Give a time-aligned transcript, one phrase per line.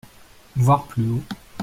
[0.55, 1.23] (Voir plus haut).